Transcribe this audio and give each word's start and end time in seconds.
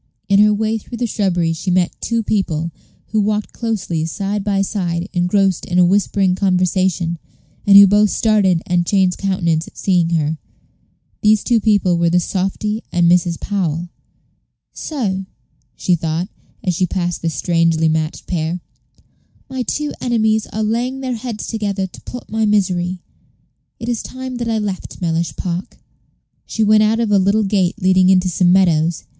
In 0.27 0.39
her 0.39 0.51
way 0.51 0.79
through 0.79 0.97
the 0.97 1.05
shrubbery 1.05 1.53
she 1.53 1.69
met 1.69 1.95
two 2.01 2.23
people, 2.23 2.71
who 3.09 3.21
walked 3.21 3.53
closely 3.53 4.03
side 4.05 4.43
by 4.43 4.63
side, 4.63 5.07
engrossed 5.13 5.63
in 5.67 5.77
a 5.77 5.85
whispering 5.85 6.33
conversation, 6.33 7.19
and 7.67 7.77
who 7.77 7.85
both 7.85 8.09
started 8.09 8.63
and 8.65 8.87
changed 8.87 9.19
countenance 9.19 9.67
at 9.67 9.77
seeing 9.77 10.09
her. 10.09 10.39
These 11.21 11.43
two 11.43 11.59
people 11.59 11.99
were 11.99 12.09
the 12.09 12.19
softy 12.19 12.81
and 12.91 13.07
Mrs. 13.11 13.39
Powell. 13.39 13.89
"So," 14.73 15.27
she 15.75 15.93
thought, 15.93 16.29
as 16.63 16.73
she 16.73 16.87
passed 16.87 17.21
this 17.21 17.35
strangely 17.35 17.87
matched 17.87 18.25
pair, 18.25 18.59
"my 19.51 19.61
two 19.61 19.93
enemies 20.01 20.47
are 20.47 20.63
laying 20.63 21.01
their 21.01 21.13
heads 21.13 21.45
together 21.45 21.85
to 21.85 22.01
plot 22.01 22.27
my 22.27 22.47
misery. 22.47 23.03
It 23.79 23.87
is 23.87 24.01
time 24.01 24.37
that 24.37 24.49
I 24.49 24.57
left 24.57 24.99
Mellish 24.99 25.35
Park." 25.35 25.77
She 26.47 26.63
went 26.63 26.81
out 26.81 26.99
of 26.99 27.11
a 27.11 27.19
little 27.19 27.43
gate 27.43 27.79
leading 27.79 28.09
into 28.09 28.29
some 28.29 28.51
meadows. 28.51 29.03